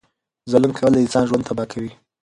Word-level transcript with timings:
ظلم 0.51 0.71
کول 0.77 0.91
د 0.93 0.97
انسان 1.03 1.23
ژوند 1.29 1.47
تبا 1.47 1.65
کوي. 1.71 1.91